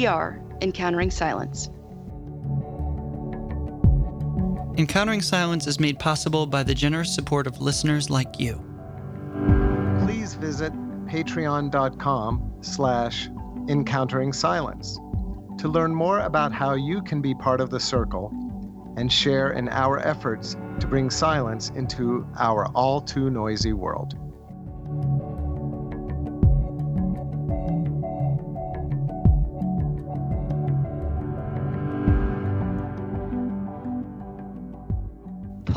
[0.00, 1.68] We are Encountering Silence.
[4.78, 8.64] Encountering Silence is made possible by the generous support of listeners like you.
[10.02, 10.72] Please visit
[11.04, 13.28] patreon.com slash
[13.68, 14.98] encountering silence
[15.58, 18.32] to learn more about how you can be part of the circle
[18.96, 24.14] and share in our efforts to bring silence into our all too noisy world.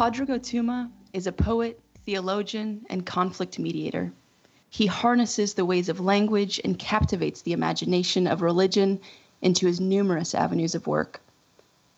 [0.04, 4.12] Padraig Ó Tuama is a poet, theologian, and conflict mediator.
[4.70, 9.00] He harnesses the ways of language and captivates the imagination of religion
[9.42, 11.22] into his numerous avenues of work.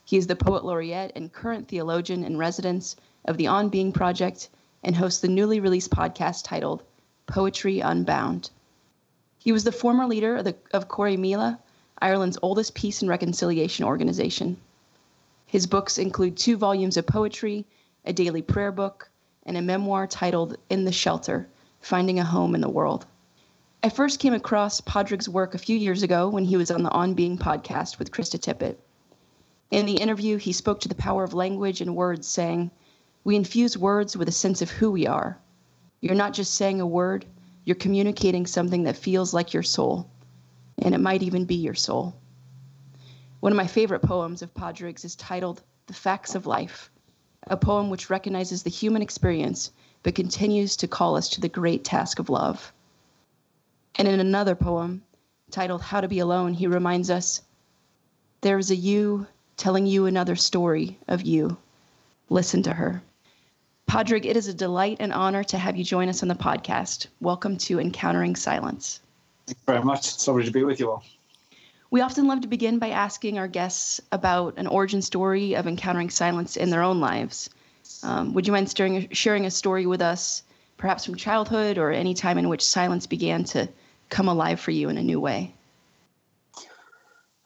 [0.04, 2.96] He is the poet laureate and current theologian in residence
[3.26, 4.50] of the On Being Project
[4.84, 6.84] and hosts the newly released podcast titled
[7.26, 8.52] Poetry Unbound.
[9.40, 11.58] He was the former leader of, the, of Corrymeela,
[11.98, 14.58] Ireland's oldest peace and reconciliation organization.
[15.48, 17.66] His books include two volumes of poetry
[18.08, 19.10] a daily prayer book,
[19.48, 21.48] and a memoir titled In the Shelter
[21.82, 23.08] Finding a Home in the World.
[23.82, 26.92] I first came across Padraig's work a few years ago when he was on the
[26.92, 28.78] On Being podcast with Krista Tippett.
[29.72, 32.70] In the interview, he spoke to the power of language and words, saying,
[33.24, 35.40] We infuse words with a sense of who we are.
[36.00, 37.26] You're not just saying a word,
[37.64, 40.08] you're communicating something that feels like your soul,
[40.78, 42.16] and it might even be your soul.
[43.40, 46.92] One of my favorite poems of Padraig's is titled The Facts of Life
[47.48, 49.72] a poem which recognizes the human experience
[50.04, 52.72] but continues to call us to the great task of love.
[53.96, 55.04] And in another poem
[55.52, 57.42] titled How to Be Alone, he reminds us
[58.42, 59.26] there is a you
[59.58, 61.58] telling you another story of you.
[62.30, 63.02] Listen to her.
[63.88, 67.08] Padraig, it is a delight and honor to have you join us on the podcast.
[67.22, 69.00] Welcome to Encountering Silence.
[69.48, 70.08] Thank you very much.
[70.08, 71.04] It's lovely to be with you all.
[71.96, 76.10] We often love to begin by asking our guests about an origin story of encountering
[76.10, 77.50] silence in their own lives.
[78.04, 80.44] Um, would you mind sharing, sharing a story with us,
[80.76, 83.70] perhaps from childhood or any time in which silence began to
[84.10, 85.54] come alive for you in a new way?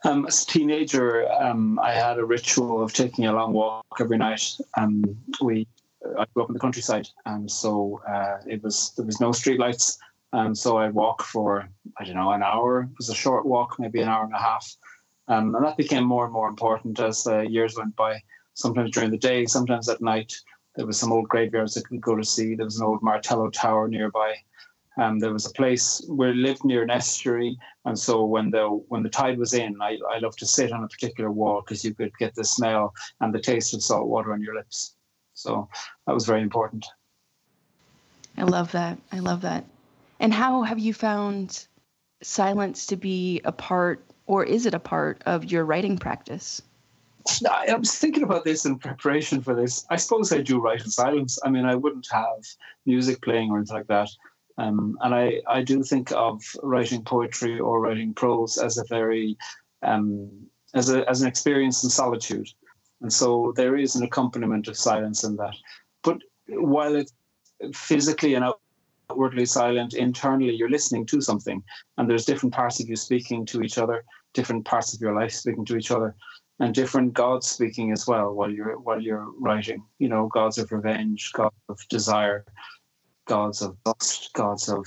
[0.03, 4.17] Um, as a teenager, um, I had a ritual of taking a long walk every
[4.17, 4.57] night.
[4.75, 5.67] Um, we,
[6.17, 9.99] I grew up in the countryside, and so uh, it was there was no streetlights.
[10.31, 11.67] Um, so I'd walk for,
[11.97, 12.83] I don't know, an hour.
[12.83, 14.75] It was a short walk, maybe an hour and a half.
[15.27, 18.21] Um, and that became more and more important as the years went by.
[18.53, 20.33] Sometimes during the day, sometimes at night.
[20.75, 22.55] There was some old graveyards that we'd go to see.
[22.55, 24.35] There was an old Martello Tower nearby.
[24.97, 29.01] Um, there was a place where lived near an estuary, and so when the when
[29.01, 31.93] the tide was in, I, I loved to sit on a particular wall because you
[31.93, 34.95] could get the smell and the taste of salt water on your lips.
[35.33, 35.69] So
[36.05, 36.85] that was very important.
[38.37, 38.97] I love that.
[39.11, 39.63] I love that.
[40.19, 41.67] And how have you found
[42.21, 46.61] silence to be a part, or is it a part of your writing practice?
[47.49, 49.85] I was thinking about this in preparation for this.
[49.89, 51.37] I suppose I do write in silence.
[51.43, 52.43] I mean, I wouldn't have
[52.85, 54.09] music playing or anything like that.
[54.57, 59.37] Um, and I, I do think of writing poetry or writing prose as a very
[59.83, 60.29] um,
[60.73, 62.49] as a as an experience in solitude,
[63.01, 65.55] and so there is an accompaniment of silence in that.
[66.03, 67.13] But while it's
[67.73, 68.43] physically and
[69.11, 71.63] outwardly silent internally you're listening to something
[71.97, 74.03] and there's different parts of you speaking to each other
[74.33, 76.15] different parts of your life speaking to each other
[76.59, 79.83] and different gods speaking as well while you're while you're writing.
[79.97, 82.45] You know gods of revenge gods of desire
[83.25, 84.85] gods of lust gods of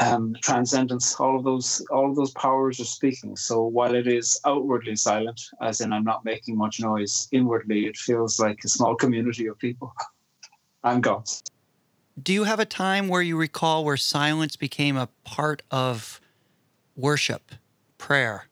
[0.00, 1.14] um, transcendence.
[1.16, 3.36] All of those all of those powers are speaking.
[3.36, 7.96] So while it is outwardly silent as in i'm not making much noise inwardly it
[7.96, 9.92] feels like a small community of people
[10.84, 11.42] and gods
[12.22, 16.20] do you have a time where you recall where silence became a part of
[16.96, 17.52] worship,
[17.98, 18.46] prayer,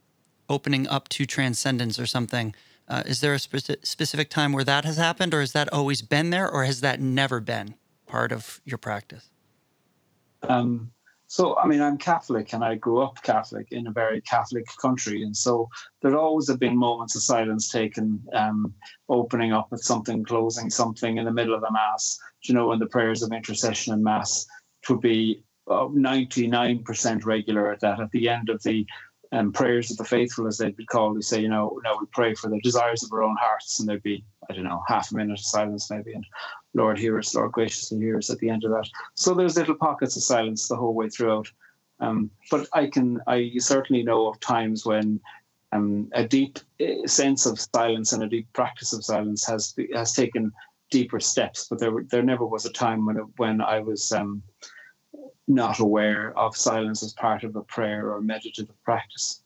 [0.49, 2.55] opening up to transcendence or something?
[2.89, 6.03] Uh, is there a spe- specific time where that has happened, or has that always
[6.03, 7.75] been there, or has that never been
[8.07, 9.29] part of your practice?
[10.43, 10.93] Um,
[11.31, 15.23] so, I mean, I'm Catholic and I grew up Catholic in a very Catholic country.
[15.23, 15.69] And so
[16.01, 18.73] there always have been moments of silence taken, um,
[19.11, 22.19] opening up at something, closing something in the middle of the Mass.
[22.45, 24.47] You know, in the prayers of intercession and Mass,
[24.83, 28.87] it would be uh, 99% regular at that at the end of the
[29.33, 32.07] um, prayers of the faithful, as they'd be called, we say, you know, now we
[32.13, 33.79] pray for the desires of our own hearts.
[33.79, 36.15] And there'd be, I don't know, half a minute of silence maybe.
[36.15, 36.25] And
[36.75, 38.89] Lord, hear us, Lord, graciously hear us at the end of that.
[39.15, 41.51] So there's little pockets of silence the whole way throughout.
[42.01, 45.21] Um, but I can, I certainly know of times when
[45.73, 50.13] um, a deep eh, sense of silence and a deep practice of silence has has
[50.13, 50.53] taken
[50.91, 51.67] deeper steps.
[51.69, 54.43] But there, there never was a time when it, when I was um,
[55.47, 59.43] not aware of silence as part of a prayer or meditative practice.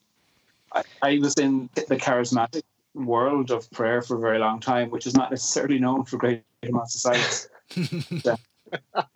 [0.75, 2.63] I, I was in the charismatic
[2.95, 6.43] world of prayer for a very long time, which is not necessarily known for great
[6.63, 7.49] amounts of silence.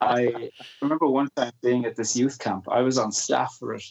[0.01, 0.51] I
[0.83, 2.67] remember one time being at this youth camp.
[2.71, 3.85] I was on staff for it.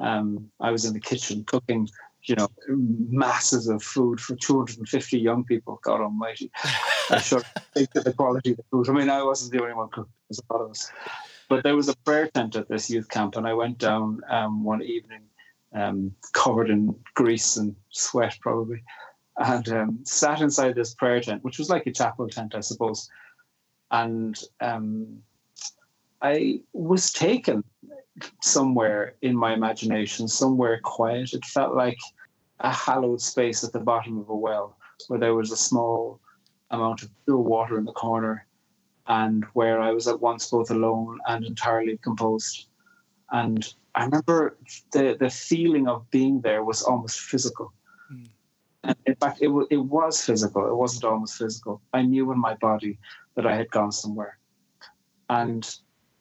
[0.00, 1.88] Um, I was in the kitchen cooking,
[2.24, 5.80] you know, masses of food for 250 young people.
[5.84, 6.50] God Almighty!
[7.10, 7.44] I should
[7.74, 8.88] think of the quality of the food.
[8.88, 10.12] I mean, I wasn't the only one cooking.
[10.28, 10.90] There's a lot of us.
[11.48, 14.64] But there was a prayer tent at this youth camp, and I went down um,
[14.64, 15.22] one evening,
[15.74, 18.82] um, covered in grease and sweat, probably,
[19.38, 23.10] and um, sat inside this prayer tent, which was like a chapel tent, I suppose.
[23.90, 25.22] And um,
[26.22, 27.64] I was taken
[28.42, 31.32] somewhere in my imagination, somewhere quiet.
[31.32, 31.98] It felt like
[32.60, 34.76] a hallowed space at the bottom of a well,
[35.08, 36.20] where there was a small
[36.70, 38.46] amount of pure water in the corner
[39.06, 42.68] and where I was at once both alone and entirely composed.
[43.32, 44.56] And I remember
[44.92, 47.72] the, the feeling of being there was almost physical.
[48.84, 48.88] Mm.
[48.88, 50.66] And in fact, it, w- it was physical.
[50.68, 51.80] It wasn't almost physical.
[51.92, 52.98] I knew in my body
[53.34, 54.38] that I had gone somewhere.
[55.30, 55.68] And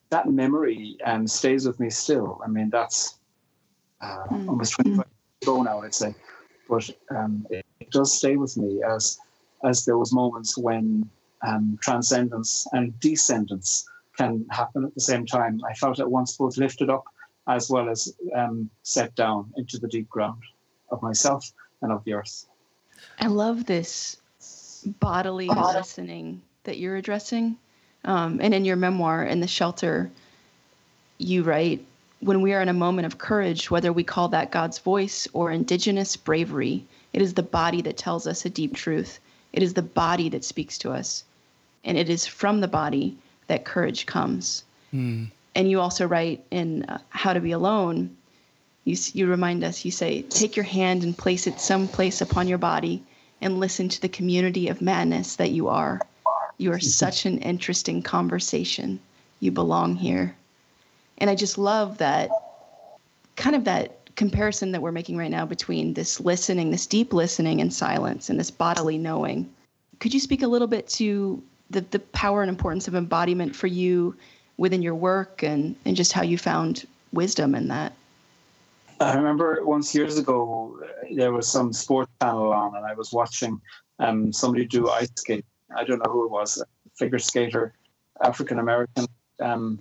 [0.09, 2.41] that memory um, stays with me still.
[2.43, 3.19] I mean, that's
[4.01, 4.47] uh, mm.
[4.47, 5.05] almost 25 years
[5.41, 6.15] ago now, I'd say.
[6.69, 9.17] But um, it, it does stay with me as
[9.65, 11.09] as those moments when
[11.47, 13.85] um, transcendence and descendance
[14.17, 15.59] can happen at the same time.
[15.69, 17.05] I felt at once both lifted up
[17.47, 20.41] as well as um, set down into the deep ground
[20.91, 21.51] of myself
[21.81, 22.45] and of the earth.
[23.19, 24.17] I love this
[24.85, 27.57] bodily listening that you're addressing.
[28.05, 30.11] Um, and in your memoir, In the Shelter,
[31.17, 31.85] you write,
[32.19, 35.51] when we are in a moment of courage, whether we call that God's voice or
[35.51, 39.19] indigenous bravery, it is the body that tells us a deep truth.
[39.53, 41.23] It is the body that speaks to us
[41.83, 43.17] and it is from the body
[43.47, 44.63] that courage comes.
[44.93, 45.29] Mm.
[45.55, 48.15] And you also write in uh, How to Be Alone,
[48.85, 52.57] you, you remind us, you say, take your hand and place it someplace upon your
[52.57, 53.03] body
[53.41, 56.01] and listen to the community of madness that you are.
[56.57, 56.87] You are mm-hmm.
[56.87, 58.99] such an interesting conversation.
[59.39, 60.35] You belong here.
[61.17, 62.29] And I just love that
[63.35, 67.61] kind of that comparison that we're making right now between this listening, this deep listening
[67.61, 69.49] and silence, and this bodily knowing.
[69.99, 73.67] Could you speak a little bit to the, the power and importance of embodiment for
[73.67, 74.15] you
[74.57, 77.93] within your work and, and just how you found wisdom in that?
[79.03, 80.79] I remember once years ago,
[81.13, 83.59] there was some sports channel on, and I was watching
[83.99, 85.45] um, somebody do ice skate.
[85.75, 86.65] I don't know who it was, a
[86.97, 87.73] figure skater,
[88.23, 89.07] African American
[89.39, 89.79] um,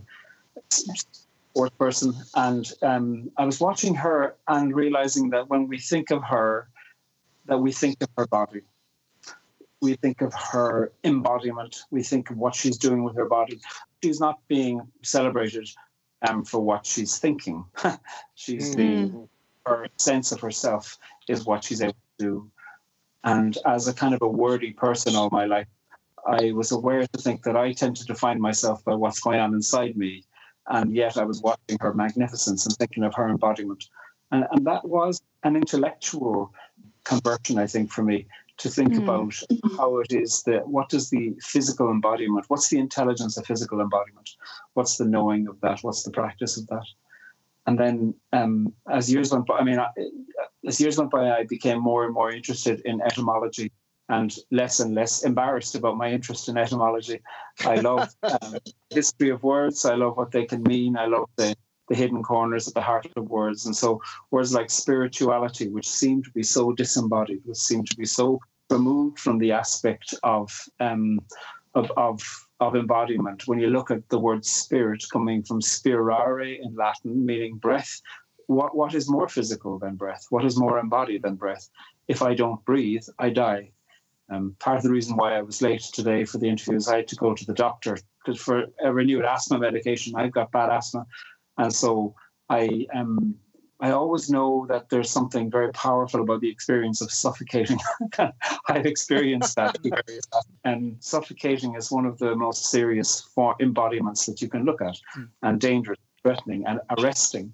[0.68, 2.14] sports person.
[2.34, 6.68] And um, I was watching her and realizing that when we think of her,
[7.46, 8.62] that we think of her body
[9.82, 13.60] we think of her embodiment, we think of what she's doing with her body.
[14.02, 15.68] She's not being celebrated
[16.22, 17.64] um, for what she's thinking.
[18.34, 18.76] she's mm-hmm.
[18.76, 19.28] being,
[19.66, 20.98] her sense of herself
[21.28, 22.50] is what she's able to do.
[23.24, 25.68] And as a kind of a wordy person all my life,
[26.26, 29.54] I was aware to think that I tend to define myself by what's going on
[29.54, 30.24] inside me.
[30.68, 33.84] And yet I was watching her magnificence and thinking of her embodiment.
[34.30, 36.52] And, and that was an intellectual
[37.04, 38.26] conversion, I think, for me
[38.62, 39.02] to think mm.
[39.02, 39.34] about
[39.76, 42.44] how it is that what is the physical embodiment?
[42.48, 44.30] What's the intelligence of physical embodiment?
[44.74, 45.80] What's the knowing of that?
[45.82, 46.86] What's the practice of that?
[47.66, 49.80] And then um, as years went by, I mean,
[50.66, 53.72] as years went by, I became more and more interested in etymology
[54.08, 57.20] and less and less embarrassed about my interest in etymology.
[57.64, 58.58] I love um,
[58.90, 59.84] history of words.
[59.84, 60.96] I love what they can mean.
[60.96, 61.56] I love the
[61.88, 63.66] the hidden corners at the heart of words.
[63.66, 64.00] And so
[64.30, 68.40] words like spirituality, which seem to be so disembodied, which seem to be so
[68.70, 70.50] removed from the aspect of
[70.80, 71.18] um,
[71.74, 72.22] of, of
[72.60, 73.46] of embodiment.
[73.46, 78.00] When you look at the word spirit coming from spirare in Latin, meaning breath,
[78.46, 80.26] what what is more physical than breath?
[80.30, 81.68] What is more embodied than breath?
[82.08, 83.72] If I don't breathe, I die.
[84.30, 86.96] Um, part of the reason why I was late today for the interview is I
[86.96, 90.70] had to go to the doctor because for a renewed asthma medication, I've got bad
[90.70, 91.06] asthma,
[91.58, 92.14] and so
[92.48, 93.36] I am.
[93.82, 97.78] I always know that there's something very powerful about the experience of suffocating.
[98.68, 99.76] I've experienced that.
[100.64, 105.28] and suffocating is one of the most serious embodiments that you can look at, mm.
[105.42, 107.52] and dangerous, threatening, and arresting.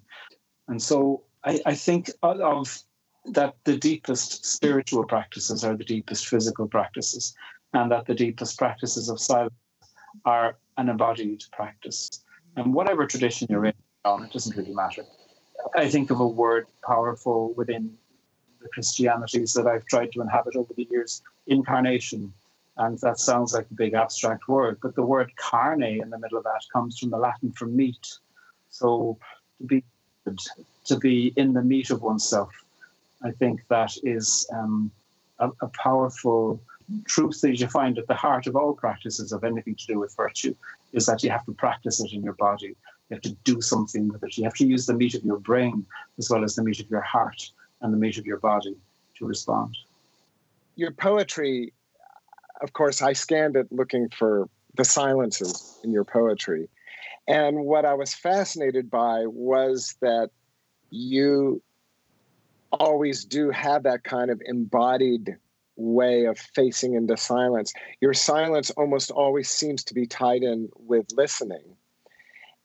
[0.67, 2.79] And so I, I think of
[3.25, 7.33] that the deepest spiritual practices are the deepest physical practices,
[7.73, 9.53] and that the deepest practices of silence
[10.25, 12.23] are an embodied practice.
[12.55, 13.73] And whatever tradition you're in.
[14.05, 15.05] It doesn't really matter.
[15.75, 17.97] I think of a word powerful within
[18.61, 22.33] the Christianities that I've tried to inhabit over the years incarnation.
[22.77, 26.37] And that sounds like a big abstract word, but the word carne in the middle
[26.37, 28.07] of that comes from the Latin for meat.
[28.69, 29.17] So
[29.59, 29.83] to be
[30.85, 32.51] to be in the meat of oneself,
[33.23, 34.91] I think that is um,
[35.39, 36.61] a, a powerful
[37.05, 40.15] truth that you find at the heart of all practices of anything to do with
[40.15, 40.55] virtue
[40.93, 42.75] is that you have to practice it in your body.
[43.09, 44.37] You have to do something with it.
[44.37, 45.85] You have to use the meat of your brain
[46.17, 47.51] as well as the meat of your heart
[47.81, 48.75] and the meat of your body
[49.17, 49.75] to respond.
[50.75, 51.73] Your poetry,
[52.61, 56.69] of course, I scanned it looking for the silences in your poetry.
[57.27, 60.29] And what I was fascinated by was that
[60.91, 61.61] you
[62.71, 65.37] always do have that kind of embodied
[65.75, 67.73] way of facing into silence.
[68.01, 71.75] Your silence almost always seems to be tied in with listening.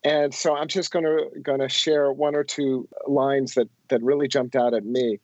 [0.05, 4.03] And so I'm just going to going to share one or two lines that that
[4.03, 5.19] really jumped out at me.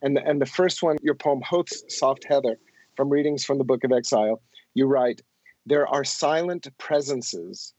[0.00, 2.58] And and the first one, your poem Hoth's Soft Heather
[2.96, 4.40] from readings from the Book of Exile,
[4.74, 5.20] you write,
[5.66, 7.74] there are silent presences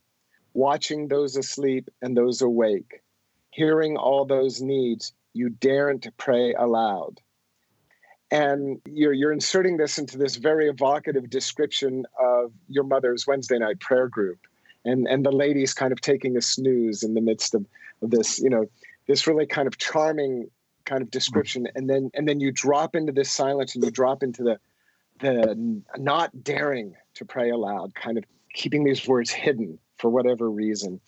[0.53, 3.01] watching those asleep and those awake,
[3.49, 7.19] hearing all those needs you daren't pray aloud.
[8.31, 13.79] And you're you're inserting this into this very evocative description of your mother's Wednesday night
[13.79, 14.39] prayer group,
[14.85, 17.65] and and the ladies kind of taking a snooze in the midst of,
[18.01, 18.65] of this, you know,
[19.07, 20.49] this really kind of charming
[20.85, 24.23] kind of description, and then and then you drop into this silence and you drop
[24.23, 24.59] into the
[25.19, 28.23] the not daring to pray aloud, kind of
[28.53, 30.99] keeping these words hidden for whatever reason.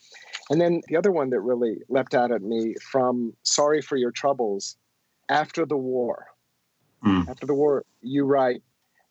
[0.50, 4.12] And then the other one that really leapt out at me from Sorry for Your
[4.12, 4.78] Troubles
[5.28, 6.28] after the war
[7.06, 7.30] Mm.
[7.30, 8.64] After the war, you write,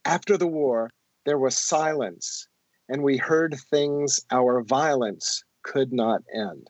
[0.04, 0.90] after the war,
[1.24, 2.48] there was silence,
[2.88, 6.68] and we heard things our violence could not end.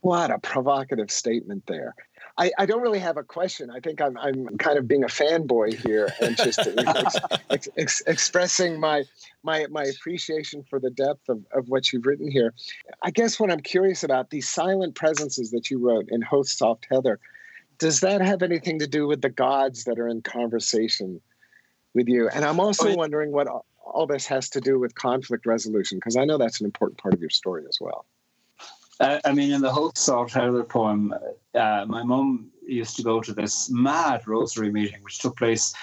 [0.00, 1.94] What a provocative statement there.
[2.38, 3.70] I, I don't really have a question.
[3.70, 7.16] I think I'm, I'm kind of being a fanboy here and just ex,
[7.50, 9.04] ex, ex, expressing my,
[9.42, 12.54] my, my appreciation for the depth of, of what you've written here.
[13.02, 16.86] I guess what I'm curious about, these silent presences that you wrote in Hoth's Soft
[16.90, 17.18] Heather,
[17.78, 21.20] does that have anything to do with the gods that are in conversation
[21.94, 22.28] with you?
[22.28, 23.48] And I'm also oh, wondering what
[23.90, 27.14] all this has to do with conflict resolution, because I know that's an important part
[27.14, 28.06] of your story as well.
[28.98, 31.14] Uh, I mean, in the Hoth's Soft Heather poem,
[31.54, 35.74] uh, my mum used to go to this mad rosary meeting, which took place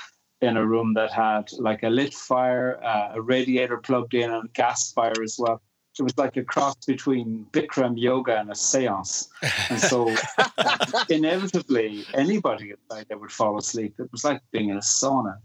[0.41, 4.45] in a room that had like a lit fire, uh, a radiator plugged in, and
[4.45, 5.61] a gas fire as well
[5.99, 9.29] it was like a cross between Bikram yoga and a seance.
[9.69, 10.13] And so
[11.09, 13.95] inevitably anybody inside there would fall asleep.
[13.99, 15.37] It was like being in a sauna.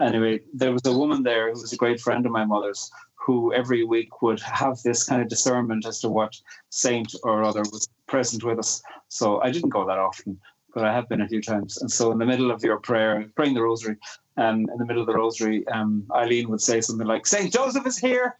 [0.00, 3.52] Anyway, there was a woman there who was a great friend of my mother's who
[3.52, 6.34] every week would have this kind of discernment as to what
[6.70, 8.82] saint or other was present with us.
[9.08, 10.40] So I didn't go that often,
[10.74, 11.76] but I have been a few times.
[11.82, 13.96] And so in the middle of your prayer, praying the rosary,
[14.38, 17.86] um, in the middle of the rosary, um, Eileen would say something like, Saint Joseph
[17.86, 18.38] is here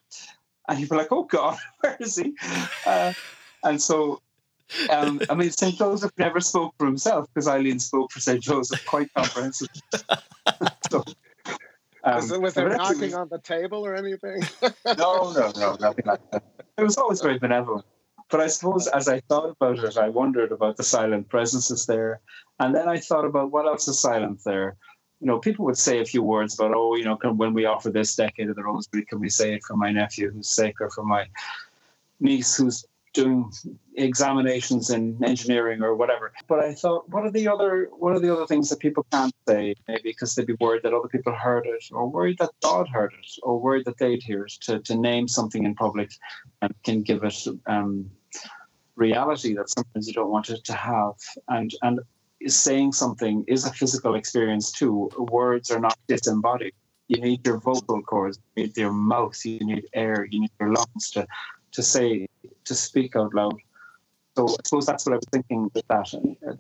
[0.71, 2.33] and you'd be like, "Oh God, where is he?"
[2.87, 3.13] Uh,
[3.65, 4.23] and so,
[4.89, 8.85] um, I mean, Saint Joseph never spoke for himself because Eileen spoke for Saint Joseph
[8.87, 9.83] quite comprehensively.
[10.91, 11.05] so,
[12.05, 14.43] um, was, was there knocking was, on the table or anything?
[14.97, 16.45] no, no, no, nothing like that.
[16.79, 17.85] It was always very benevolent.
[18.31, 22.21] But I suppose as I thought about it, I wondered about the silent presences there.
[22.61, 24.77] And then I thought about what else is silent there
[25.21, 27.91] you know, people would say a few words about, oh, you know, when we offer
[27.91, 30.91] this decade of the rosary, can we say it for my nephew who's sick or
[30.91, 31.27] for my
[32.21, 33.51] niece who's doing
[33.97, 36.33] examinations in engineering or whatever.
[36.49, 39.35] But I thought, what are the other what are the other things that people can't
[39.49, 39.75] say?
[39.89, 43.13] Maybe because they'd be worried that other people heard it, or worried that God heard
[43.13, 44.53] it, or worried that they'd hear it.
[44.63, 46.11] To to name something in public
[46.63, 48.11] and can give it um,
[48.97, 51.15] reality that sometimes you don't want it to have.
[51.49, 52.01] And and
[52.47, 55.11] saying something is a physical experience too.
[55.19, 56.73] Words are not disembodied.
[57.09, 60.73] You need your vocal cords, you need your mouth, you need air, you need your
[60.73, 61.27] lungs to,
[61.73, 62.29] to say,
[62.71, 63.59] to speak out loud.
[64.37, 66.09] So I suppose that's what I was thinking with that,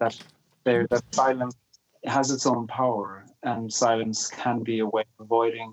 [0.00, 0.18] that
[0.64, 1.54] there, that silence
[2.04, 5.72] has its own power and silence can be a way of avoiding.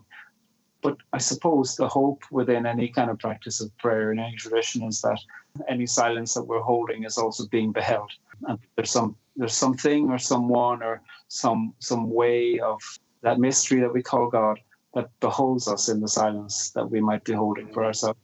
[0.83, 4.83] But I suppose the hope within any kind of practice of prayer in any tradition
[4.83, 5.19] is that
[5.67, 8.11] any silence that we're holding is also being beheld.
[8.47, 12.79] And there's some there's something or someone or some some way of
[13.23, 14.59] that mystery that we call God
[14.93, 18.19] that beholds us in the silence that we might be holding for ourselves.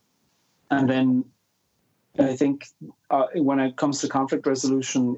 [0.69, 1.25] And then
[2.19, 2.65] I think
[3.09, 5.17] uh, when it comes to conflict resolution,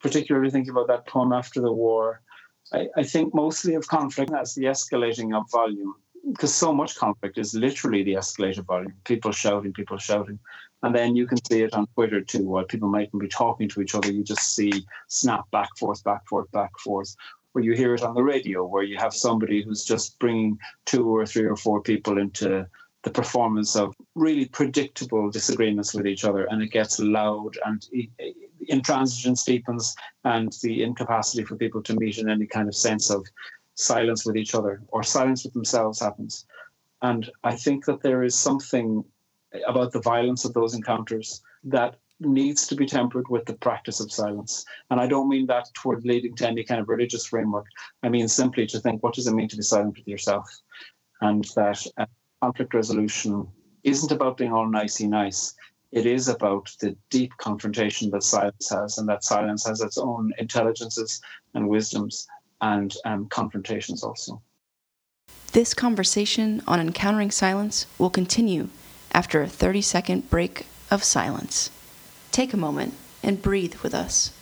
[0.00, 2.20] particularly thinking about that poem after the war,
[2.72, 5.94] I, I think mostly of conflict as the escalating of volume,
[6.30, 8.94] because so much conflict is literally the escalated volume.
[9.04, 10.38] People shouting, people shouting.
[10.82, 13.80] And then you can see it on Twitter too, while people mightn't be talking to
[13.80, 17.16] each other, you just see snap back, forth, back, forth, back, forth.
[17.54, 21.08] Or you hear it on the radio, where you have somebody who's just bringing two
[21.08, 22.66] or three or four people into
[23.04, 27.86] the performance of really predictable disagreements with each other, and it gets loud and
[28.70, 29.94] intransigence deepens
[30.24, 33.26] and the incapacity for people to meet in any kind of sense of
[33.74, 36.46] silence with each other or silence with themselves happens.
[37.02, 39.04] And I think that there is something
[39.66, 44.10] about the violence of those encounters that needs to be tempered with the practice of
[44.10, 44.64] silence.
[44.90, 47.66] And I don't mean that toward leading to any kind of religious framework.
[48.02, 50.48] I mean simply to think, what does it mean to be silent with yourself?
[51.20, 52.06] And that uh,
[52.44, 53.48] conflict resolution
[53.84, 55.54] isn't about being all nicey nice.
[55.92, 60.30] It is about the deep confrontation that silence has, and that silence has its own
[60.38, 61.22] intelligences
[61.54, 62.26] and wisdoms
[62.60, 64.42] and um, confrontations also.
[65.52, 68.68] This conversation on encountering silence will continue
[69.12, 71.70] after a 30 second break of silence.
[72.30, 74.32] Take a moment and breathe with us.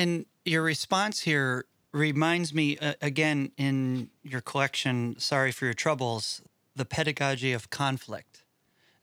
[0.00, 6.40] And your response here reminds me uh, again in your collection, Sorry for Your Troubles,
[6.74, 8.42] the pedagogy of conflict.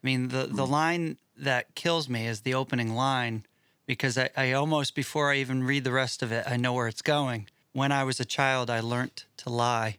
[0.04, 3.46] I mean, the, the line that kills me is the opening line
[3.86, 6.88] because I, I almost, before I even read the rest of it, I know where
[6.88, 7.48] it's going.
[7.74, 9.98] When I was a child, I learned to lie.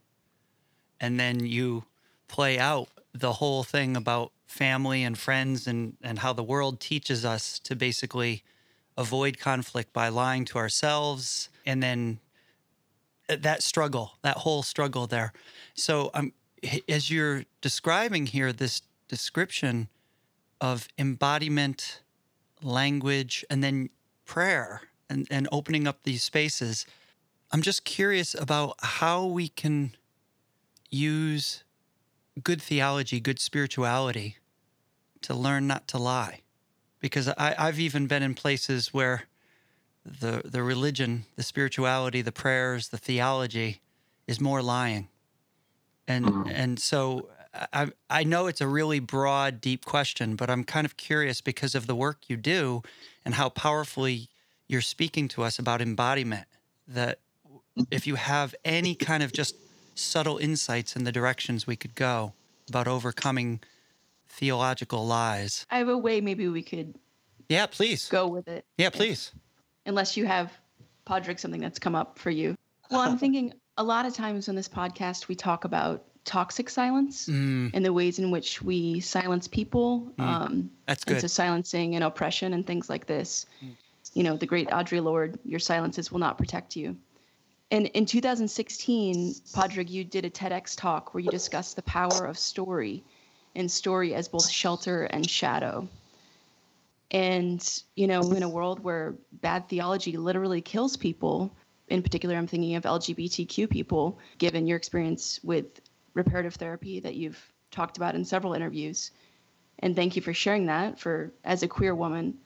[1.00, 1.84] And then you
[2.26, 7.24] play out the whole thing about family and friends and, and how the world teaches
[7.24, 8.42] us to basically
[8.98, 12.18] avoid conflict by lying to ourselves and then
[13.28, 15.32] that struggle that whole struggle there.
[15.74, 16.32] So um,
[16.88, 19.88] as you're describing here this description
[20.60, 22.02] of embodiment
[22.62, 23.90] language and then
[24.24, 26.84] prayer and, and opening up these spaces
[27.52, 29.94] i'm just curious about how we can
[30.90, 31.62] use
[32.42, 34.36] good theology good spirituality
[35.22, 36.40] to learn not to lie
[37.00, 39.24] because I, I've even been in places where
[40.04, 43.80] the the religion, the spirituality, the prayers, the theology
[44.26, 45.08] is more lying,
[46.06, 46.50] and mm-hmm.
[46.50, 47.28] and so
[47.72, 51.74] I I know it's a really broad, deep question, but I'm kind of curious because
[51.74, 52.82] of the work you do
[53.24, 54.28] and how powerfully
[54.66, 56.46] you're speaking to us about embodiment.
[56.86, 57.18] That
[57.90, 59.56] if you have any kind of just
[59.94, 62.32] subtle insights in the directions we could go
[62.68, 63.60] about overcoming
[64.28, 65.66] theological lies.
[65.70, 66.94] I have a way maybe we could
[67.48, 68.64] yeah, please go with it.
[68.76, 69.32] Yeah, please.
[69.86, 70.52] Unless you have
[71.06, 72.56] Padraig something that's come up for you.
[72.90, 77.26] Well, I'm thinking a lot of times on this podcast we talk about toxic silence
[77.26, 77.70] mm.
[77.72, 80.12] and the ways in which we silence people.
[80.18, 80.24] Mm.
[80.24, 81.16] Um, that's good.
[81.16, 83.46] Into silencing and oppression and things like this.
[83.64, 83.70] Mm.
[84.12, 86.96] You know, the great Audre Lorde, your silences will not protect you.
[87.70, 92.38] And in 2016, Padraig, you did a TEDx talk where you discussed the power of
[92.38, 93.04] story
[93.58, 95.88] and story as both shelter and shadow.
[97.10, 101.54] And, you know, in a world where bad theology literally kills people,
[101.88, 105.80] in particular, I'm thinking of LGBTQ people, given your experience with
[106.14, 109.10] reparative therapy that you've talked about in several interviews.
[109.80, 110.98] And thank you for sharing that.
[110.98, 112.38] For as a queer woman,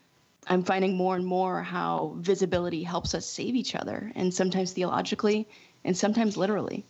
[0.47, 5.49] I'm finding more and more how visibility helps us save each other, and sometimes theologically,
[5.85, 6.85] and sometimes literally.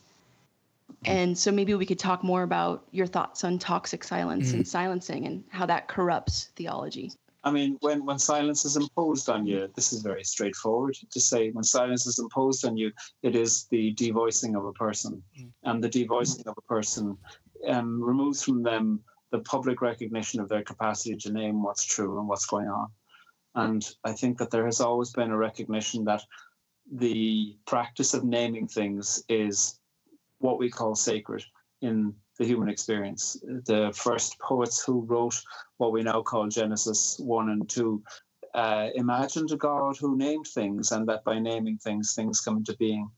[1.04, 4.58] And so maybe we could talk more about your thoughts on toxic silence mm-hmm.
[4.58, 7.12] and silencing and how that corrupts theology.
[7.44, 11.50] I mean, when, when silence is imposed on you, this is very straightforward to say.
[11.50, 15.22] When silence is imposed on you, it is the devoicing of a person.
[15.38, 15.50] Mm.
[15.64, 17.16] And the devoicing of a person
[17.66, 19.00] um, removes from them
[19.32, 22.88] the public recognition of their capacity to name what's true and what's going on.
[23.54, 26.22] And I think that there has always been a recognition that
[26.90, 29.78] the practice of naming things is
[30.42, 31.42] what we call sacred
[31.80, 33.36] in the human experience.
[33.42, 35.40] The first poets who wrote
[35.78, 38.02] what we now call Genesis 1 and 2
[38.54, 42.76] uh, imagined a God who named things, and that by naming things, things come into
[42.76, 43.08] being.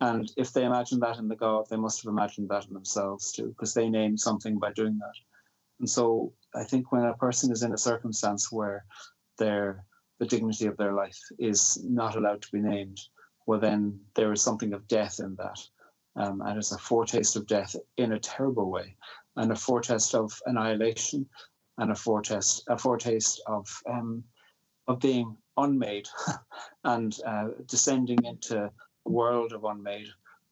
[0.00, 3.32] And if they imagined that in the God, they must have imagined that in themselves
[3.32, 5.14] too, because they named something by doing that.
[5.78, 8.84] And so I think when a person is in a circumstance where
[9.38, 9.84] their
[10.18, 13.00] the dignity of their life is not allowed to be named,
[13.46, 15.58] well then there is something of death in that
[16.16, 18.96] um, and it's a foretaste of death in a terrible way,
[19.36, 21.26] and a foretaste of annihilation,
[21.78, 24.24] and a foretaste a foretaste of um,
[24.88, 26.08] of being unmade,
[26.84, 30.08] and uh, descending into a world of unmade,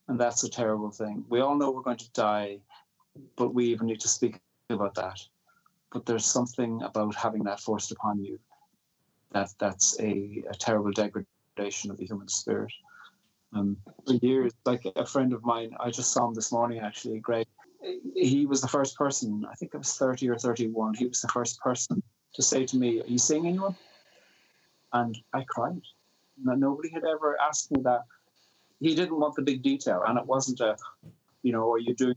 [0.08, 1.24] and that's a terrible thing.
[1.28, 2.58] We all know we're going to die,
[3.36, 5.20] but we even need to speak about that.
[5.92, 8.38] But there's something about having that forced upon you
[9.32, 12.72] that that's a, a terrible degradation of the human spirit.
[13.52, 17.18] Um, for years, like a friend of mine, I just saw him this morning actually,
[17.18, 17.46] Greg.
[18.14, 21.28] He was the first person, I think I was 30 or 31, he was the
[21.28, 22.02] first person
[22.34, 23.74] to say to me, Are you seeing anyone?
[24.92, 25.80] And I cried.
[26.42, 28.02] Nobody had ever asked me that.
[28.80, 30.76] He didn't want the big detail, and it wasn't a,
[31.42, 32.14] you know, are you doing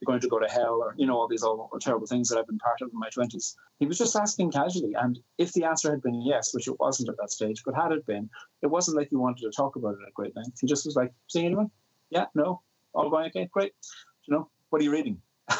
[0.00, 2.38] you're going to go to hell or you know all these all terrible things that
[2.38, 3.54] I've been part of in my 20s.
[3.78, 7.08] He was just asking casually, and if the answer had been yes, which it wasn't
[7.08, 8.30] at that stage, but had it been,
[8.62, 10.58] it wasn't like he wanted to talk about it at great length.
[10.60, 11.70] He just was like, "Seeing anyone?
[12.10, 12.62] Yeah, no,
[12.94, 13.72] all going okay, great.
[14.26, 15.20] You know, what are you reading?"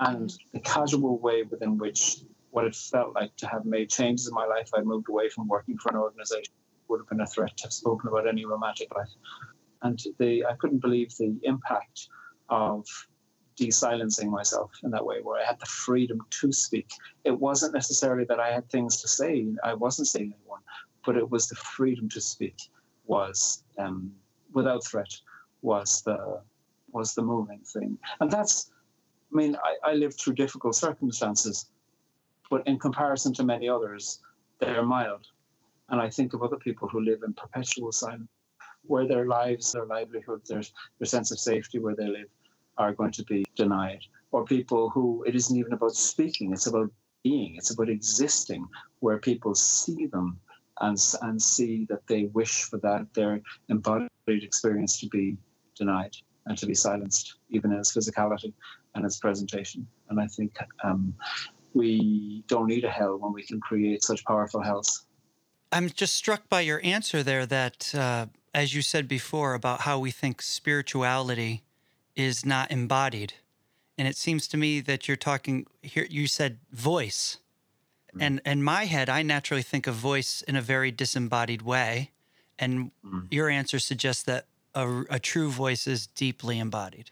[0.00, 2.18] and the casual way within which
[2.50, 5.48] what it felt like to have made changes in my life, I moved away from
[5.48, 6.52] working for an organization
[6.88, 9.08] would have been a threat to have spoken about any romantic life.
[9.82, 12.08] And the I couldn't believe the impact
[12.48, 12.86] of
[13.62, 16.88] de-silencing myself in that way where i had the freedom to speak.
[17.24, 20.62] It wasn't necessarily that i had things to say i wasn't saying anyone
[21.06, 22.58] but it was the freedom to speak
[23.06, 24.12] was um,
[24.52, 25.12] without threat
[25.62, 26.40] was the
[26.92, 27.98] was the moving thing.
[28.20, 28.70] And that's
[29.32, 31.56] i mean I, I lived through difficult circumstances
[32.50, 34.20] but in comparison to many others
[34.60, 35.24] they're mild.
[35.90, 38.32] And i think of other people who live in perpetual silence
[38.90, 40.62] where their lives their livelihood their,
[40.98, 42.30] their sense of safety where they live
[42.78, 46.90] are going to be denied, or people who it isn't even about speaking, it's about
[47.22, 48.66] being, it's about existing,
[49.00, 50.38] where people see them
[50.80, 55.36] and, and see that they wish for that, their embodied experience to be
[55.76, 56.14] denied
[56.46, 58.52] and to be silenced, even in its physicality
[58.94, 59.86] and its presentation.
[60.08, 61.14] And I think um,
[61.74, 65.06] we don't need a hell when we can create such powerful hells.
[65.70, 69.98] I'm just struck by your answer there that, uh, as you said before, about how
[69.98, 71.62] we think spirituality
[72.16, 73.34] is not embodied.
[73.98, 77.38] And it seems to me that you're talking here, you said voice.
[78.14, 78.22] Mm.
[78.22, 82.10] And in my head, I naturally think of voice in a very disembodied way.
[82.58, 83.26] And mm.
[83.30, 87.10] your answer suggests that a, a true voice is deeply embodied.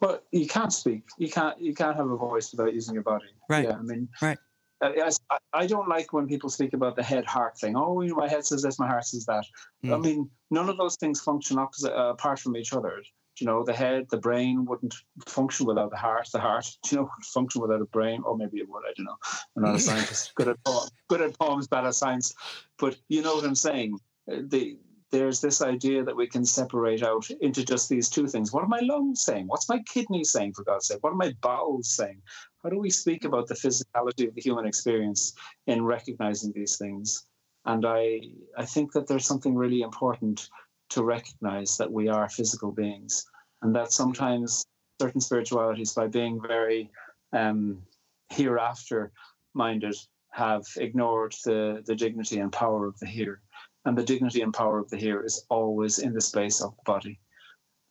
[0.00, 1.02] Well, you can't speak.
[1.18, 1.60] You can't.
[1.60, 3.26] You can't have a voice without using your body.
[3.50, 3.66] Right.
[3.66, 3.76] Yeah.
[3.76, 4.08] I mean.
[4.22, 4.38] Right.
[4.82, 5.10] I,
[5.52, 7.76] I don't like when people speak about the head heart thing.
[7.76, 9.44] Oh, you know, my head says this, my heart says that.
[9.84, 9.94] Mm.
[9.94, 13.02] I mean, none of those things function opposite, uh, apart from each other
[13.40, 14.94] you know, the head, the brain wouldn't
[15.26, 16.28] function without the heart.
[16.32, 18.84] The heart, you know, would function without a brain, or maybe it would.
[18.88, 19.16] I don't know.
[19.56, 20.34] I'm not a scientist.
[20.34, 22.34] Good at poems, good at poems, bad at science.
[22.78, 23.98] But you know what I'm saying.
[24.30, 24.78] Uh, the
[25.10, 28.52] there's this idea that we can separate out into just these two things.
[28.52, 29.48] What are my lungs saying?
[29.48, 30.98] What's my kidney saying, for God's sake?
[31.00, 32.22] What are my bowels saying?
[32.62, 35.34] How do we speak about the physicality of the human experience
[35.66, 37.24] in recognizing these things?
[37.64, 38.20] And I,
[38.56, 40.48] I think that there's something really important
[40.90, 43.26] to recognize that we are physical beings
[43.62, 44.64] and that sometimes
[45.00, 46.90] certain spiritualities, by being very
[47.32, 47.82] um,
[48.28, 49.12] hereafter
[49.54, 49.96] minded,
[50.30, 53.40] have ignored the, the dignity and power of the here.
[53.84, 56.82] And the dignity and power of the here is always in the space of the
[56.84, 57.18] body.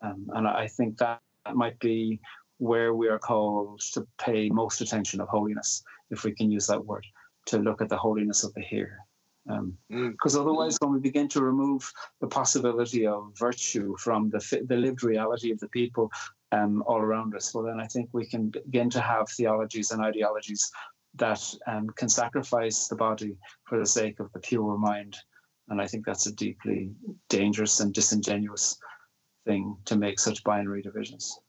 [0.02, 1.22] Um, and I think that,
[1.56, 2.20] might be
[2.60, 6.86] where we are called to pay most attention of holiness, if we can use that
[6.86, 7.04] word,
[7.48, 9.00] to look at the holiness of the here.
[9.46, 10.40] Because um, mm.
[10.40, 15.52] otherwise, when we begin to remove the possibility of virtue from the, the lived reality
[15.52, 16.12] of the people
[16.52, 20.02] um, all around us, well, then I think we can begin to have theologies and
[20.04, 20.70] ideologies
[21.16, 25.18] that um, can sacrifice the body for the sake of the pure mind.
[25.70, 26.92] And I think that's a deeply
[27.30, 28.78] dangerous and disingenuous
[29.46, 31.40] thing to make such binary divisions.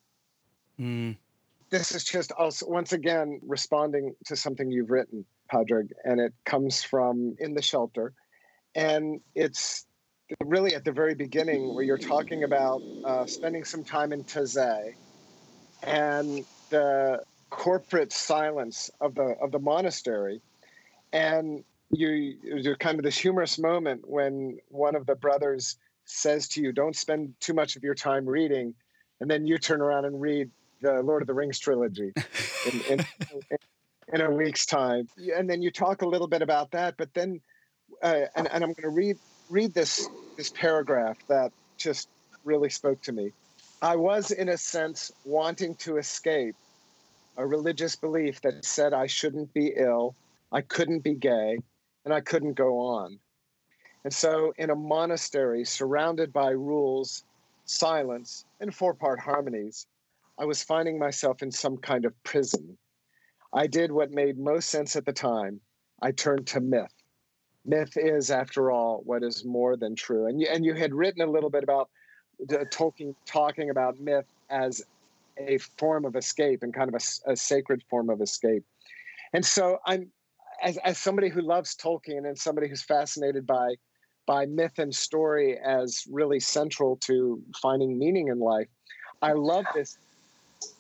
[0.78, 1.16] Mm.
[1.70, 6.82] This is just us once again responding to something you've written Padraig, and it comes
[6.82, 8.12] from In the Shelter.
[8.74, 9.86] And it's
[10.44, 14.94] really at the very beginning where you're talking about uh, spending some time in Taizé
[15.82, 20.40] and the corporate silence of the of the monastery.
[21.12, 26.62] And you there's kind of this humorous moment when one of the brothers says to
[26.62, 28.74] you, "Don't spend too much of your time reading,"
[29.20, 32.12] and then you turn around and read the Lord of the Rings trilogy
[32.72, 33.00] in, in,
[33.50, 33.58] in
[34.18, 35.08] a week's time.
[35.36, 37.40] And then you talk a little bit about that, but then,
[38.02, 39.16] uh, and, and I'm going to read
[39.48, 42.08] read this this paragraph that just
[42.44, 43.32] really spoke to me.
[43.82, 46.54] I was, in a sense, wanting to escape
[47.36, 50.14] a religious belief that said I shouldn't be ill,
[50.52, 51.58] I couldn't be gay,
[52.04, 53.18] and I couldn't go on.
[54.04, 57.22] And so, in a monastery surrounded by rules,
[57.64, 59.86] silence, and four part harmonies,
[60.38, 62.78] I was finding myself in some kind of prison
[63.52, 65.60] I did what made most sense at the time.
[66.02, 66.94] I turned to myth.
[67.64, 70.26] Myth is, after all, what is more than true.
[70.26, 71.90] And you, and you had written a little bit about
[72.38, 74.82] the Tolkien talking about myth as
[75.36, 78.64] a form of escape and kind of a, a sacred form of escape.
[79.32, 80.10] And so I'm
[80.62, 83.74] as, as somebody who loves Tolkien and somebody who's fascinated by
[84.26, 88.68] by myth and story as really central to finding meaning in life,
[89.22, 89.98] I love this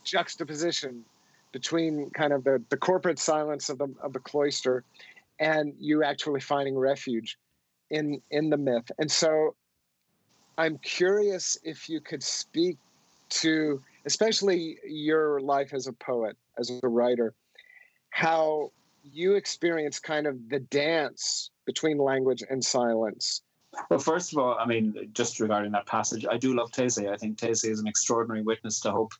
[0.04, 1.04] juxtaposition
[1.52, 4.84] between kind of the, the corporate silence of the of the cloister
[5.38, 7.38] and you actually finding refuge
[7.90, 8.90] in in the myth.
[8.98, 9.54] And so
[10.58, 12.76] I'm curious if you could speak
[13.30, 17.34] to especially your life as a poet, as a writer,
[18.10, 23.42] how you experience kind of the dance between language and silence.
[23.88, 27.12] Well, first of all, I mean, just regarding that passage, I do love Taizé.
[27.12, 29.12] I think Taizé is an extraordinary witness to hope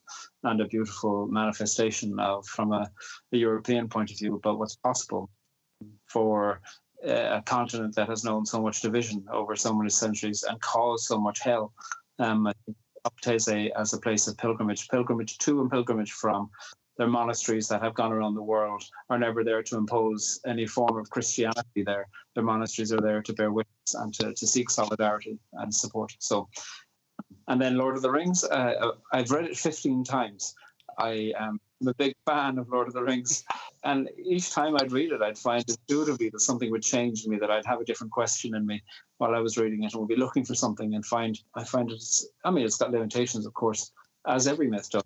[0.42, 2.90] and a beautiful manifestation of, from a,
[3.32, 5.30] a European point of view, about what's possible
[6.06, 6.60] for
[7.04, 11.18] a continent that has known so much division over so many centuries and caused so
[11.18, 11.72] much hell.
[12.18, 12.76] Um, I think
[13.22, 16.50] Taizé as a place of pilgrimage, pilgrimage to and pilgrimage from,
[17.00, 20.98] their monasteries that have gone around the world are never there to impose any form
[20.98, 22.06] of Christianity there.
[22.34, 26.12] Their monasteries are there to bear witness and to, to seek solidarity and support.
[26.18, 26.48] So,
[27.48, 30.54] and then Lord of the Rings, uh, I've read it 15 times.
[30.98, 33.44] I am a big fan of Lord of the Rings.
[33.84, 37.38] And each time I'd read it, I'd find intuitively that something would change in me,
[37.38, 38.82] that I'd have a different question in me
[39.18, 41.90] while I was reading it and would be looking for something and find, I find
[41.90, 43.92] it's, I mean, it's got limitations, of course,
[44.26, 45.02] as every myth does,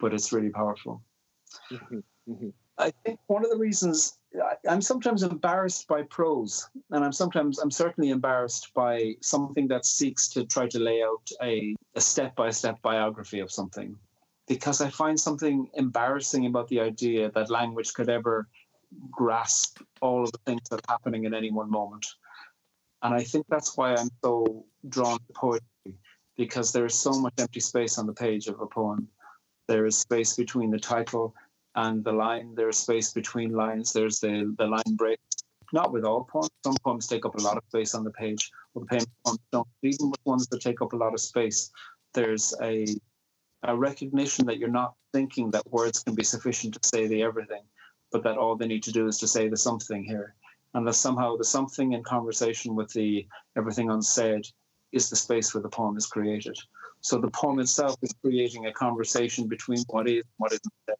[0.00, 1.02] but it's really powerful.
[1.70, 1.98] Mm-hmm.
[2.30, 2.48] Mm-hmm.
[2.78, 4.18] I think one of the reasons
[4.68, 10.28] I'm sometimes embarrassed by prose, and I'm sometimes, I'm certainly embarrassed by something that seeks
[10.30, 13.96] to try to lay out a, a step-by-step biography of something,
[14.48, 18.48] because I find something embarrassing about the idea that language could ever
[19.10, 22.06] grasp all of the things that are happening in any one moment.
[23.02, 25.98] And I think that's why I'm so drawn to poetry,
[26.36, 29.08] because there is so much empty space on the page of a poem.
[29.68, 31.34] There is space between the title
[31.76, 32.54] and the line.
[32.54, 33.92] There's space between lines.
[33.92, 35.22] There's the the line breaks.
[35.72, 36.50] Not with all poems.
[36.64, 38.50] Some poems take up a lot of space on the page.
[38.74, 39.68] Well, the poems don't.
[39.82, 41.70] Even with ones that take up a lot of space,
[42.12, 42.86] there's a
[43.64, 47.62] a recognition that you're not thinking that words can be sufficient to say the everything,
[48.12, 50.34] but that all they need to do is to say the something here,
[50.74, 54.46] and that somehow the something in conversation with the everything unsaid
[54.92, 56.56] is the space where the poem is created.
[57.00, 60.96] So the poem itself is creating a conversation between what is and what isn't said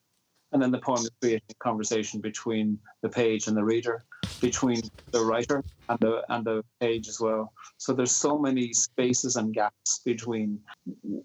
[0.55, 4.05] and then the poem is creating a conversation between the page and the reader,
[4.41, 7.53] between the writer and the and the page as well.
[7.77, 10.61] So there's so many spaces and gaps between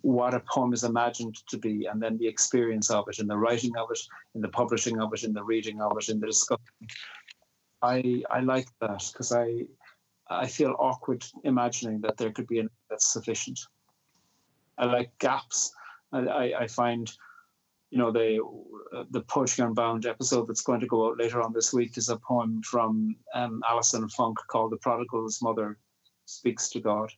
[0.02, 3.38] what a poem is imagined to be and then the experience of it, in the
[3.38, 4.00] writing of it,
[4.34, 6.66] in the publishing of it, in the reading of it, in the discussion.
[7.84, 9.68] I I like that because I
[10.28, 13.60] I feel awkward imagining that there could be an that's sufficient.
[14.80, 15.72] I like gaps.
[16.12, 17.12] I, I, I find
[17.90, 18.40] you know the
[18.96, 22.10] uh, the Poetry Unbound episode that's going to go out later on this week is
[22.10, 25.78] a poem from um, Allison Funk called "The Prodigal's Mother
[26.26, 27.12] Speaks to God,"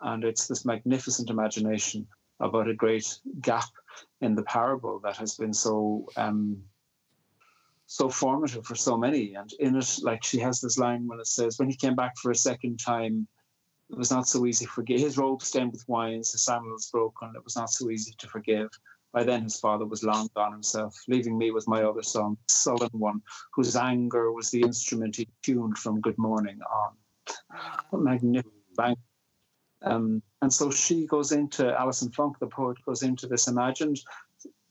[0.00, 2.06] and it's this magnificent imagination
[2.40, 3.68] about a great gap
[4.20, 6.62] in the parable that has been so um,
[7.86, 9.34] so formative for so many.
[9.34, 12.16] And in it, like she has this line when it says, "When he came back
[12.18, 13.26] for a second time."
[13.90, 14.98] It was not so easy to forgive.
[14.98, 17.34] His robe stained with wines, his sandals broken.
[17.36, 18.70] It was not so easy to forgive
[19.14, 22.90] by then his father was long gone himself, leaving me with my other son, sullen
[22.92, 23.22] one,
[23.54, 26.92] whose anger was the instrument he tuned from good morning on.
[27.90, 28.98] What magnificent
[29.82, 34.00] um, and so she goes into Allison Funk, the poet, goes into this imagined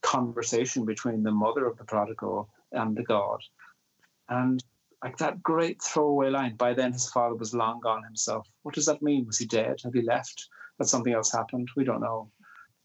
[0.01, 3.39] conversation between the mother of the prodigal and the God.
[4.27, 4.63] And
[5.03, 8.47] like that great throwaway line, by then his father was long gone himself.
[8.63, 9.25] What does that mean?
[9.25, 9.77] Was he dead?
[9.83, 10.49] Had he left?
[10.79, 11.69] Had something else happened?
[11.75, 12.31] We don't know.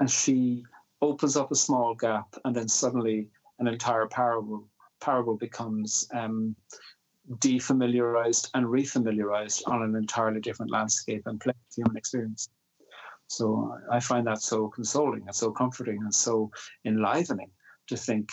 [0.01, 0.65] And she
[1.01, 4.69] opens up a small gap, and then suddenly an entire parable
[5.01, 6.57] parable becomes um,
[7.37, 12.49] defamiliarized and refamiliarized on an entirely different landscape and place, human experience.
[13.29, 16.51] So I find that so consoling and so comforting and so
[16.85, 17.51] enlivening
[17.89, 18.31] to think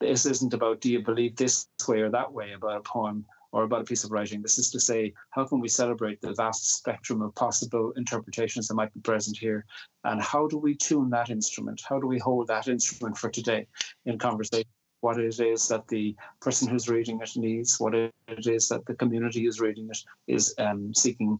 [0.00, 3.24] this isn't about do you believe this way or that way about a poem
[3.54, 4.42] or about a piece of writing.
[4.42, 8.74] This is to say, how can we celebrate the vast spectrum of possible interpretations that
[8.74, 9.64] might be present here?
[10.02, 11.80] And how do we tune that instrument?
[11.88, 13.68] How do we hold that instrument for today
[14.06, 14.68] in conversation?
[15.02, 18.94] What it is that the person who's reading it needs, what it is that the
[18.94, 21.38] community who's reading it is um, seeking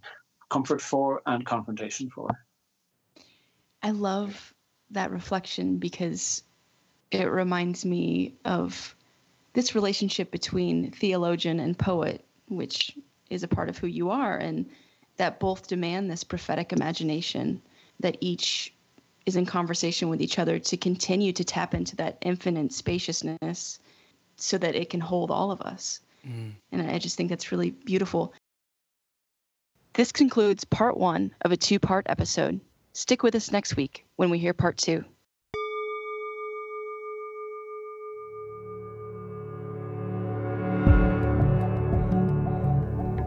[0.51, 2.29] comfort for and confrontation for.
[3.83, 4.55] I love
[4.91, 6.45] that reflection because
[7.11, 8.95] it reminds me of
[9.55, 12.97] this relationship between theologian and poet, which
[13.31, 14.67] is a part of who you are, and
[15.17, 17.63] that both demand this prophetic imagination
[18.01, 18.75] that each
[19.27, 23.79] is in conversation with each other to continue to tap into that infinite spaciousness
[24.37, 26.01] so that it can hold all of us.
[26.27, 26.53] Mm.
[26.73, 28.35] And I just think that's really beautiful.
[29.95, 32.61] This concludes part one of a two part episode.
[32.93, 35.05] Stick with us next week when we hear part two.